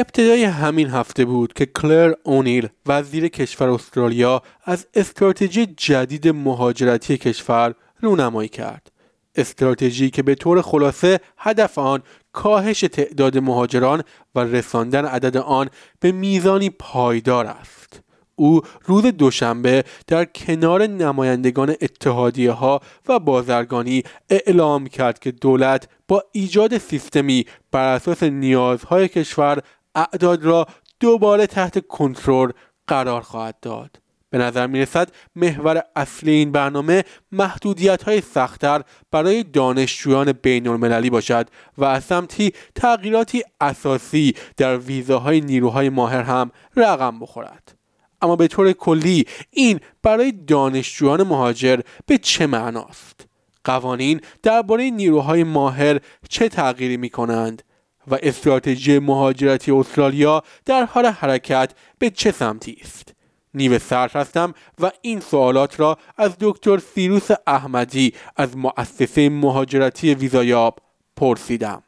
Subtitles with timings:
[0.00, 7.74] ابتدای همین هفته بود که کلر اونیل وزیر کشور استرالیا از استراتژی جدید مهاجرتی کشور
[8.00, 8.92] رونمایی کرد.
[9.34, 12.02] استراتژی که به طور خلاصه هدف آن
[12.32, 14.02] کاهش تعداد مهاجران
[14.34, 15.70] و رساندن عدد آن
[16.00, 18.00] به میزانی پایدار است.
[18.38, 26.24] او روز دوشنبه در کنار نمایندگان اتحادیه ها و بازرگانی اعلام کرد که دولت با
[26.32, 29.62] ایجاد سیستمی بر اساس نیازهای کشور
[29.98, 30.66] اعداد را
[31.00, 32.50] دوباره تحت کنترل
[32.86, 39.42] قرار خواهد داد به نظر می رسد محور اصلی این برنامه محدودیت های سختتر برای
[39.42, 41.48] دانشجویان بین المللی باشد
[41.78, 47.74] و از سمتی تغییراتی اساسی در ویزاهای نیروهای ماهر هم رقم بخورد.
[48.22, 53.26] اما به طور کلی این برای دانشجویان مهاجر به چه معناست؟
[53.64, 57.62] قوانین درباره نیروهای ماهر چه تغییری می کنند؟
[58.10, 63.14] و استراتژی مهاجرتی استرالیا در حال حرکت به چه سمتی است؟
[63.54, 70.78] نیو سرد هستم و این سوالات را از دکتر سیروس احمدی از مؤسسه مهاجرتی ویزایاب
[71.16, 71.82] پرسیدم.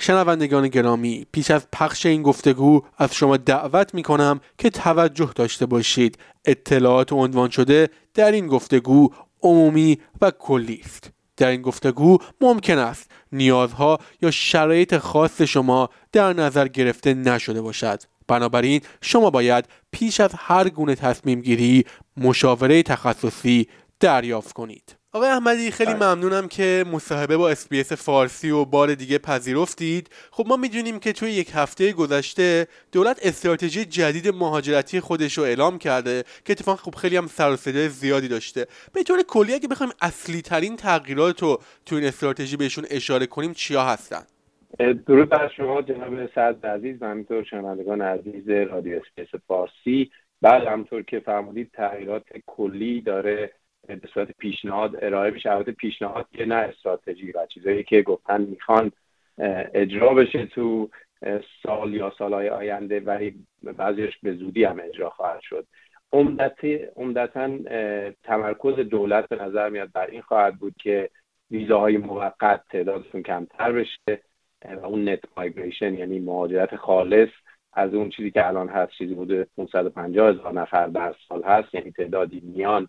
[0.00, 5.66] شنوندگان گرامی پیش از پخش این گفتگو از شما دعوت می کنم که توجه داشته
[5.66, 9.08] باشید اطلاعات عنوان شده در این گفتگو
[9.42, 16.32] عمومی و کلی است در این گفتگو ممکن است نیازها یا شرایط خاص شما در
[16.32, 18.02] نظر گرفته نشده باشد.
[18.28, 21.84] بنابراین شما باید پیش از هر گونه تصمیم گیری
[22.16, 23.68] مشاوره تخصصی
[24.00, 24.99] دریافت کنید.
[25.12, 26.14] آقای احمدی خیلی بله.
[26.14, 30.10] ممنونم که مصاحبه با اسپیس فارسی و بار دیگه پذیرفتید.
[30.30, 35.78] خب ما می‌دونیم که توی یک هفته گذشته دولت استراتژی جدید مهاجرتی خودش رو اعلام
[35.78, 37.56] کرده که اتفاقا خب خیلی هم سر
[37.88, 38.66] زیادی داشته.
[38.92, 43.52] به طور کلی اگه بخوایم اصلی ترین تغییرات رو توی این استراتژی بهشون اشاره کنیم
[43.52, 44.22] چیا هستن؟
[45.06, 50.10] درود بر شما جناب سعد عزیز و همینطور شنوندگان عزیز رادیو اسپیس فارسی.
[50.42, 53.52] بعد همطور که فرمودید تغییرات کلی داره
[53.96, 58.92] به صورت پیشنهاد ارائه میشه البته پیشنهاد که نه استراتژی و چیزایی که گفتن می‌خوان
[59.74, 60.90] اجرا بشه تو
[61.62, 65.66] سال یا سالهای آینده ولی بعضیش به زودی هم اجرا خواهد شد.
[66.96, 67.58] عمدتا
[68.22, 71.10] تمرکز دولت به نظر میاد بر این خواهد بود که
[71.50, 74.22] ویزاهای موقت تعدادشون کمتر بشه
[74.64, 77.28] و اون نت مایگریشن یعنی مهاجرت خالص
[77.72, 81.90] از اون چیزی که الان هست چیزی بوده 550 هزار نفر در سال هست یعنی
[81.90, 82.88] تعدادی میان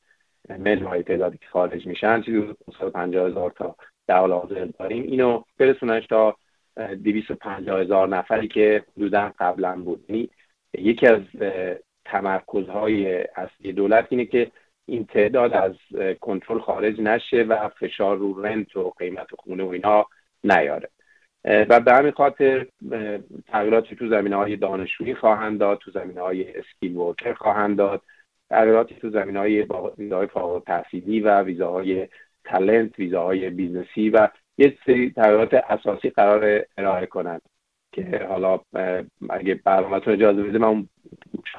[0.49, 3.75] های تعدادی که خارج میشن چیزی 550 هزار تا
[4.07, 5.03] در حال داریم.
[5.03, 6.35] اینو برسوننش تا
[7.03, 10.05] 250 هزار نفری که حدودا قبلا بود.
[10.09, 10.29] یعنی
[10.77, 11.21] یکی از
[12.05, 14.51] تمرکزهای اصلی دولت اینه که
[14.85, 15.75] این تعداد از
[16.19, 20.05] کنترل خارج نشه و فشار رو رنت و قیمت خونه و اینا
[20.43, 20.89] نیاره.
[21.45, 22.67] و به همین خاطر
[23.47, 28.01] تغییراتی تو زمینه های دانشجویی خواهند داد تو زمینه های اسکیل خواهند داد.
[28.51, 29.67] تغییراتی تو زمین های
[29.97, 32.07] ویزاهای فارغ تحصیلی و ویزاهای
[32.45, 37.41] talent ویزاهای business ی و یه سری تغییرات اساسی قرار ارائه کنند
[37.91, 38.59] که حالا
[39.29, 40.89] اگه برنامهتون اجازه بده من اون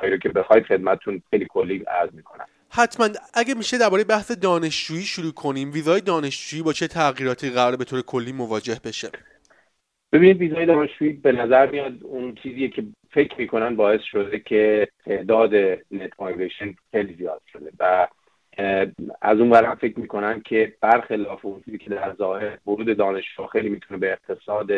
[0.02, 2.46] رو که بخواید خدمتتون خیلی کلی عرض می‌کنم.
[2.70, 3.08] حتما.
[3.34, 5.72] اگه میشه درباره بحث دانشجویی شروع کنیم.
[5.72, 9.10] ویزای دانشجویی با چه تغییراتی قرار به طور کلی مواجه بشه؟
[10.12, 15.54] ببینید ویزای دانشجویی به نظر میاد اون چیزیه که فکر می‌کنن باعث شده که تعداد
[15.90, 18.08] نت مایگریشن خیلی زیاد شده و
[19.22, 23.68] از اون برم فکر می‌کنن که برخلاف اون چیزی که در ظاهر ورود دانشگاه خیلی
[23.68, 24.70] می‌تونه به اقتصاد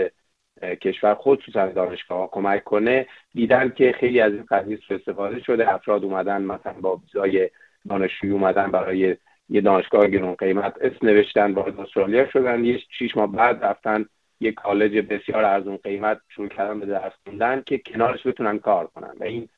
[0.62, 6.43] کشور خصوصا دانشگاه کمک کنه دیدن که خیلی از این قضیه استفاده شده افراد اومدن
[6.43, 7.51] مثلا با ویزای
[7.89, 9.16] دانشجویی اومدن برای
[9.49, 14.06] یه دانشگاه گرون قیمت اسم نوشتن وارد استرالیا شدن یه شیش ماه بعد رفتن
[14.44, 19.15] یه کالج بسیار ارزون قیمت شروع کردن به درس خوندن که کنارش بتونن کار کنن.
[19.21, 19.49] و این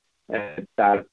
[0.76, 1.04] در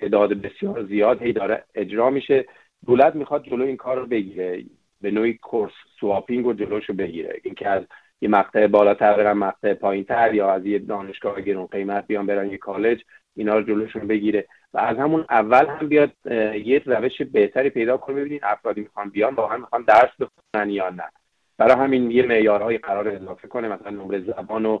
[0.00, 2.46] تعداد بسیار زیاد هی داره اجرا میشه.
[2.86, 4.64] دولت می‌خواد جلو این کار رو بگیره.
[5.00, 7.40] به نوعی کورس سواپینگ رو جلوش رو بگیره.
[7.44, 7.82] اینکه از
[8.20, 12.56] یه مقطع بالاتر برن مقطع پایینتر یا از یه دانشگاه گرون قیمت بیان برن یه
[12.56, 13.02] کالج
[13.36, 14.48] اینا رو جلوشون بگیره.
[14.72, 16.12] و از همون اول هم بیاد
[16.64, 18.16] یه روش بهتری پیدا کنه.
[18.16, 21.04] ببینید افرادی می‌خوان بیان واقعا می‌خوان درس بخونن یا نه.
[21.58, 24.78] برای همین یه معیارهایی قرار اضافه کنه مثلا نمره زبان و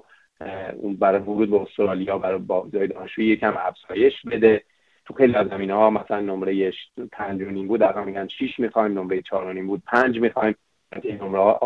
[0.76, 4.62] اون برای ورود به استرالیا برای بازای دانشجویی یکم افزایش بده.
[5.04, 6.72] تو خیلی از زمینه ها مثلا نمره
[7.12, 10.54] پنج و نیم بود الان میگن 6 می‌خوایم نمره چهار و نیم بود پنج می‌خوایم.
[11.02, 11.60] این نمره ها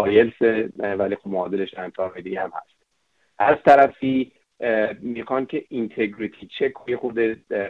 [0.79, 2.77] ولی خب معادلش امتحان دیگه هم هست.
[3.39, 4.33] از طرفی
[5.01, 7.19] می‌خوان که اینتگریتی چک یه خود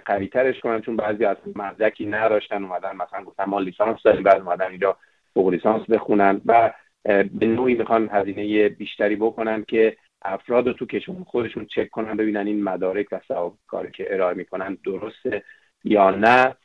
[0.05, 4.41] قوی ترش کنن چون بعضی از مدرکی نداشتن اومدن مثلا گفتن ما لیسانس داریم بعد
[4.41, 4.97] اومدن اینجا
[5.35, 6.73] فوق لیسانس بخونن و
[7.05, 12.47] به نوعی می‌خوان هزینه بیشتری بکنن که افراد رو تو کشور خودشون چک کنن ببینن
[12.47, 15.43] این مدارک و سوابق کاری که ارائه می‌کنن درسته
[15.85, 16.57] یا نه.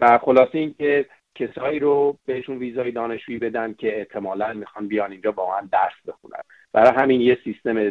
[0.00, 5.68] و خلاصه اینکه کسایی رو بهشون ویزای دانشجویی بدن که احتمالا می‌خوان بیان اینجا من
[5.72, 6.42] درس بخونن.
[6.72, 7.90] برای همین یه سیستم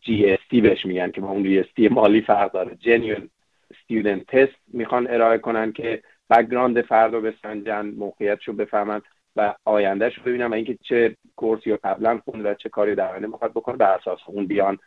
[0.00, 2.74] GS بهش میگن که با اون GS مالی فرق داره.
[2.74, 3.30] genuine
[3.70, 9.02] student test می‌خوان ارائه کنن که background فرد رو بسنجن موقعیتش رو بفهمن.
[9.36, 12.94] و آیندهش رو ببینن و اینکه چه course ی یا قبلا خونده و چه کاری
[12.94, 14.78] در آینده می‌خواد بکنه بر اساس اون بیان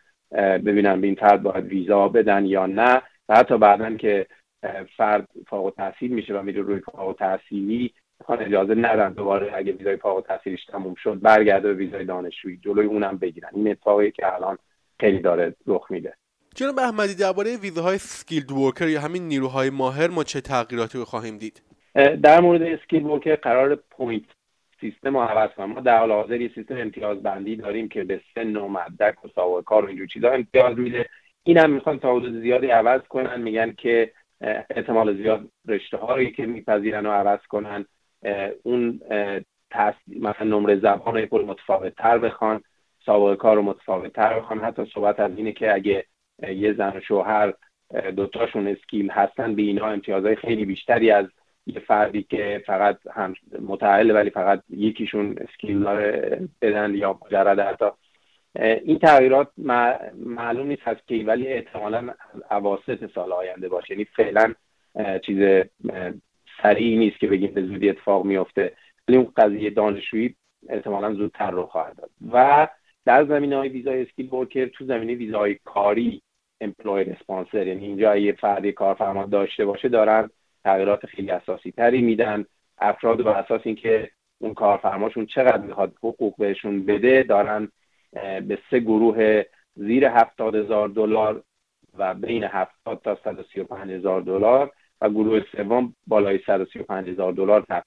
[0.65, 3.01] ببینن به این فرد باید ویزا بدن یا نه.
[3.29, 4.27] و حتی بعدا که
[4.97, 9.97] فرد فارغ التحصیل میشه و میره روی فارغ التحصیلی می‌خوان اجازه ندن دوباره اگه ویزای
[9.97, 13.49] فارغ التحصیلیش تموم شد برگرده به ویزای دانشجویی جلوی اونم بگیرن.
[13.53, 14.57] این اتفاقی که الان
[14.99, 16.13] خیلی داره رخ میده.
[16.55, 21.37] جناب احمدی درباره ویزاهای skilled worker یا همین نیروهای ماهر ما چه تغییراتی رو خواهیم
[21.37, 21.61] دید؟
[22.23, 24.23] در مورد skill worker قرار point
[24.81, 25.71] system رو عوض کنن.
[25.71, 29.27] ما در حال حاضر یه سیستم امتیاز بندی داریم که به سن و مدرک و
[29.27, 31.05] سابقه کار و اینجور چیزا امتیاز میده.
[31.43, 33.41] این هم می‌خوان تا حدود زیادی عوض کنن.
[33.41, 34.11] میگن که
[34.69, 37.85] احتمال زیاد رشته هایی که میپذیرن و عوض کنن
[38.63, 38.99] اون
[40.07, 42.63] مثلا نمره زبان رو متفاوت تر بخوان
[43.05, 44.59] سابقه کار رو متفاوت تر بخوان.
[44.59, 46.05] حتی صحبت از اینه که اگه
[46.47, 47.53] یه زن و شوهر
[48.15, 51.25] دوتاشون اسکیل هستن به اینها امتیازهای خیلی بیشتری از
[51.75, 57.85] یه فردی که فقط هم متعهل ولی فقط یکیشون اسکیل داره بدن یا مجرد حتی.
[58.85, 59.47] این تغییرات
[60.17, 62.09] معلوم نیست هست که ولی احتمالا
[62.51, 63.93] اواسط سال آینده باشه.
[63.93, 64.53] یعنی فعلا
[65.25, 65.65] چیز
[66.61, 68.73] سریعی نیست که بگیم به زودی اتفاق میفته.
[69.07, 70.35] ولی اون قضیه دانشجویی
[70.69, 72.09] احتمالا زودتر رو خواهد داد.
[72.31, 72.67] و
[73.05, 76.21] در زمینه های ویزای اسکیل ورکر تو زمینه ویزای کاری
[76.61, 80.29] امپلوی اسپانسر یعنی اینجا یه فردی کارفرما داشته باشه دارن
[80.63, 82.45] تغییرات خیلی اساسی تری میدن.
[82.77, 87.71] افراد بر اساس اینکه اون کارفرماشون چقدر می‌خواد حقوق بهشون بده دارن
[88.47, 89.43] به سه گروه
[89.75, 91.43] زیر هفتاد هزار دلار
[91.97, 94.71] و بین هفتاد تا صد و پنج هزار دلار
[95.01, 97.83] و گروه سوم بالای صد و پنج هزار دلار تقسیم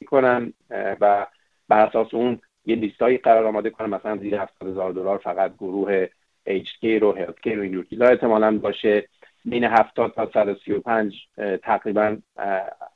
[0.00, 0.52] می‌کنن.
[0.70, 1.26] و
[1.68, 6.06] بر اساس اون یه لیستایی قرار آماده کنن مثلا زیر هفتاد هزار دلار فقط گروه
[6.48, 9.08] HK رو هلت و اینجور چیزا احتمالا باشه.
[9.50, 11.14] بین 70 تا 135
[11.62, 12.16] تقریبا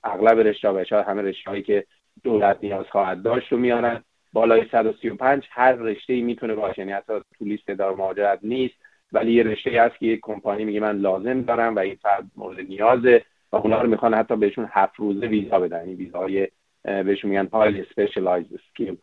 [0.05, 1.85] اغلب رشته و شاید همه رشته هایی که
[2.23, 4.05] دولت نیاز خواهد داشت رو میارن.
[4.33, 6.79] بالای 135 هر رشته ای می‌تونه باشه.
[6.79, 8.75] یعنی حتی تو لیست دار مهاجرت نیست
[9.13, 12.61] ولی یه رشته هست که یک کمپانی میگه من لازم دارم و این فرد مورد
[12.61, 15.81] نیازه و اونا رو می‌خوان حتی بهشون هفت روزه ویزا بدن.
[15.81, 16.49] این ویزای
[16.85, 18.97] بهشون میگن پایل specialised skill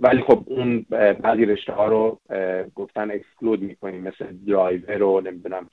[0.00, 0.86] ولی خب اون
[1.22, 2.20] بعضی رشته ها رو
[2.74, 4.02] گفتن exclude می‌کنیم.
[4.02, 5.70] مثل درایور رو نمی‌دونم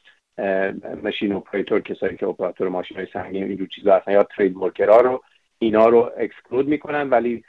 [1.04, 5.02] machine operator کسایی که اپراتور ماشین های سنگین اینجور چیزا هستن یا trade worker ها
[5.02, 5.24] رو
[5.60, 7.44] اینا رو exclude می‌کنن ولی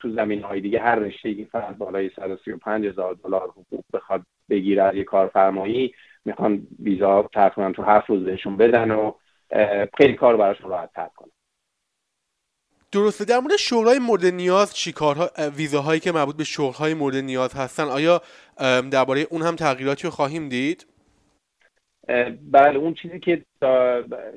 [0.00, 4.82] تو زمینه های دیگه هر رشته ای فرد بالای 135 هزار دلار حقوق بخواد بگیره
[4.82, 5.94] از یه کارفرمایی
[6.24, 9.12] می‌خوان ویزا تقریبا تو هفت روز بهشون بدن و
[9.98, 11.30] خیلی کار براشون راحت تر کنن
[12.92, 13.24] درسته.
[13.24, 18.22] در مورد شغلهای مورد نیاز چیکارها ویزاهایی که مربوط به شغلهای مورد نیاز هستن آیا
[18.90, 20.86] درباره اون هم تغییراتی رو خواهیم دید؟
[22.50, 23.44] بله اون چیزی که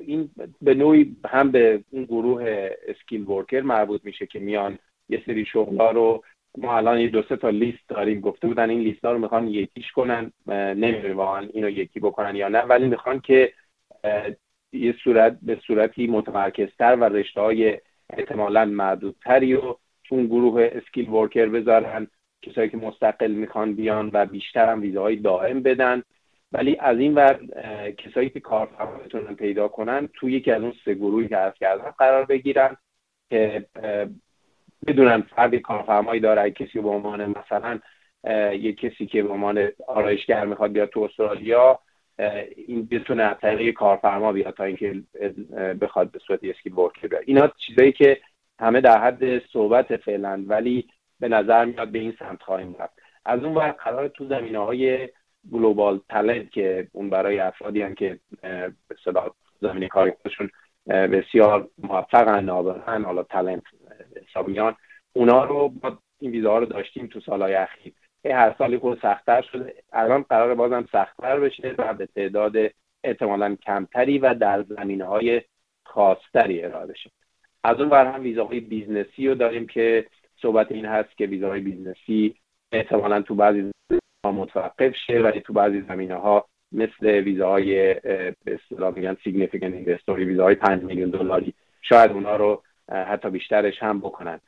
[0.06, 0.30] این
[0.62, 4.78] به نوعی هم به اون گروه اسکیل ورکر مربوط میشه که میان
[5.08, 6.24] یه سری شغلا رو
[6.58, 9.48] ما الان یه دو سه تا لیست داریم گفته بودن این لیست ها رو می‌خوان
[9.48, 13.52] یکیش کنن نمی‌دونیم واقعا اینو یکی بکنن یا نه ولی می‌خوان که
[14.72, 19.76] یه صورت به صورتی متمرکزتر و رشته های احتمالا معدودتری و
[20.10, 22.06] اون گروه اسکیل ورکر بذارن.
[22.42, 26.02] کسایی که مستقل می‌خوان بیان و بیشتر هم ویزاهای دائم بدن.
[26.54, 27.40] ولی از این ور
[27.98, 31.94] کسایی که کارفرما بتونن پیدا کنن توی یکی از اون سه گروهی که عرض کردم
[31.98, 32.76] قرار بگیرن
[33.30, 33.66] که
[34.86, 36.50] بدونن فردی کارفرمایی داره.
[36.50, 37.80] کسی به عنوان مثلا
[38.52, 41.78] یک کسی که به عنوان آرایشگر می‌خواد بیاد تو استرالیا
[42.56, 45.02] این بتونه از طریق کارفرما بیاد تا اینکه
[45.80, 47.22] بخواد به صورت اسکیل ورکر بیاد.
[47.26, 48.20] اینا چیزایی که
[48.58, 50.88] همه در حد صحبت فعلا ولی
[51.20, 52.94] به نظر میاد به این سمت خواهیم رفت.
[53.24, 55.08] از اون ور قرار تو زمینه های
[55.52, 58.18] گلوبال تلنت که اون برای افرادی هم که
[58.88, 60.50] به اصطلاح زمینه کاری خودشون
[60.86, 63.62] بسیار موفقن نابغن حالا talent
[64.28, 64.76] حساب میان
[65.12, 67.92] اونا رو با این ویزا رو داشتیم تو سالهای اخیر.
[68.24, 69.74] هر سالی خورده سختتر شده.
[69.92, 72.52] الان قرار بازم سختتر بشه و به تعداد
[73.04, 75.42] احتمالا کمتری و در زمینه های
[75.84, 77.10] خاصتری ارائه بشه.
[77.64, 80.06] از اون ور هم ویزاهای بیزنسی رو داریم که
[80.42, 82.34] صحبت این هست که ویزاهای بیزنسی
[82.72, 83.72] احتمالا تو بعضی
[84.32, 90.24] متوقف شه ولی تو بعضی زمینه ها مثل ویزاهای به اصطلاح میگن significant investor ی
[90.24, 94.40] ویزاهای 5 میلیون دلاری شاید اونا رو حتی بیشترش هم بکنن.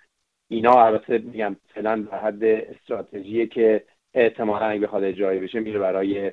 [0.49, 6.33] اینا البته میگم فعلا در حد استراتژی که احتمالا اگه بخواد اجرایی بشه میره برای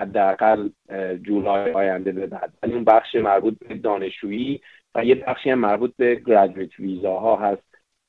[0.00, 0.68] حداقل
[1.22, 2.52] جولای آینده به بعد.
[2.62, 4.60] ولی اون بخش مربوط به دانشجویی
[4.94, 7.62] و یه بخشی هم مربوط به graduate ویزاها هست.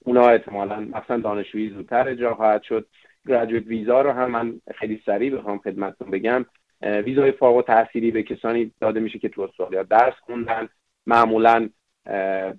[0.05, 2.87] اونا احتمالا مثلا دانشجویی زودتر اجرا خواهد شد.
[3.27, 6.45] گریجویت ویزا رو هم من خیلی سریع بخوام خدمتتون بگم.
[6.81, 10.69] ویزای فارغ تحصیلی به کسانی داده میشه که تو استرالیا درس خوندن.
[11.07, 11.69] معمولا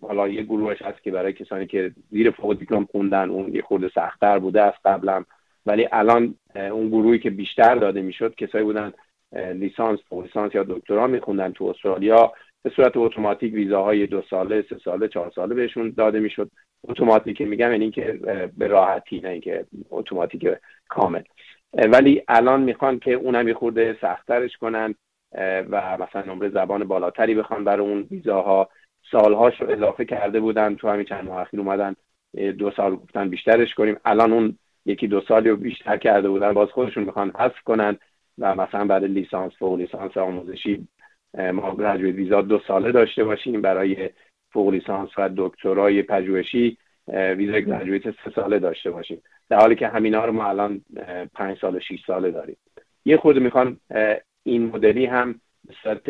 [0.00, 3.90] حالا یه گروهش هست که برای کسانی که زیر فوق دیپلم خوندن اون یه خورده
[3.94, 5.24] سختتر بوده از قبلا
[5.66, 8.92] ولی الان اون گروهی که بیشتر داده می‌شد کسایی بودن
[9.32, 12.32] لیسانس لیسانس یا دکترا میخوندن تو استرالیا.
[12.62, 16.50] به صورت اتوماتیک ویزاهای دو ساله سه ساله چهار ساله بهشون داده می‌شد.
[16.88, 18.12] اتوماتیک میگم یعنی که
[18.56, 20.48] به راحتی نه اینکه اتوماتیک
[20.88, 21.22] کامل.
[21.72, 24.94] ولی الان می‌خوان که اونم یه خورده سختترش کنن
[25.70, 28.68] و مثلا نمره زبان بالاتری بخوان برای اون ویزاها.
[29.10, 31.96] سالهاش رو اضافه کرده بودن تو همین چند ماه اخیر اومدن
[32.58, 33.96] دو سال گفتن بیشترش کنیم.
[34.04, 37.98] الان اون یکی دو سالی رو بیشتر کرده بودن باز خودشون می‌خوان حذف کنن
[38.38, 40.88] و مثلا برای لیسانس فوق لیسانس آموزشی
[41.52, 44.10] ما گرجویت ویزا دو ساله داشته باشیم برای
[44.56, 49.22] فوق لیسانس و دکترای پژوهشی ویزا گرجویت سه ساله داشته باشیم.
[49.48, 50.80] در حالی که همینا رو ما الان
[51.34, 52.56] پنج سال و شیش ساله داریم.
[53.04, 53.80] یه خورده می‌خوان
[54.42, 56.08] این مدلی هم به صورت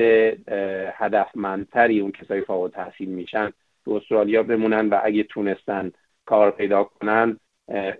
[0.99, 3.51] هدفمندتری اون کسایی فوق تحصیل میشن
[3.85, 5.93] تو استرالیا بمونن و اگه تونستن
[6.27, 7.39] کار پیدا کنن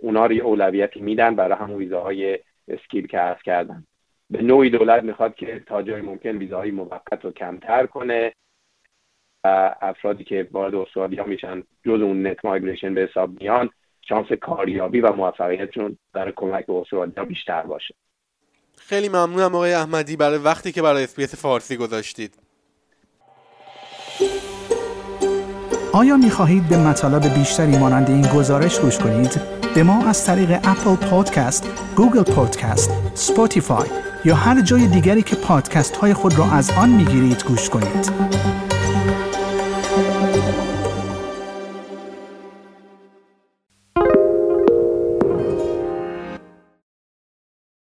[0.01, 3.83] اونا رو یه اولویتی میدن برای همون ویزاهای skill که عرض کردم
[4.29, 8.33] به نوعی دولت می‌خواد که تا جای ممکن ویزاهای موقت رو کمتر کنه.
[9.47, 13.69] و افرادی که وارد استرالیا میشن جز اون net migration به حساب میان
[14.09, 17.95] شانس کاریابی و موفقیتشون در کمک به استرالیا بیشتر باشه
[18.77, 22.39] خیلی ممنونم آقای احمدی برای وقتی که برای اس‌بی‌اس فارسی گذاشتید
[25.93, 29.41] آیا می خواهید به مطالب بیشتری مانند این گزارش گوش کنید؟
[29.75, 33.87] به ما از طریق اپل پادکست، گوگل پادکست، Spotify
[34.25, 38.66] یا هر جای دیگری که پادکست های خود را از آن می گیرید گوش کنید.